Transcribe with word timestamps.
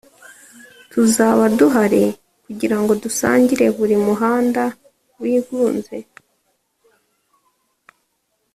tuzaba 0.91 1.43
duhari 1.57 2.03
kugirango 2.45 2.91
dusangire 3.03 3.65
buri 3.77 3.95
muhanda 4.05 4.63
wigunze 5.19 5.95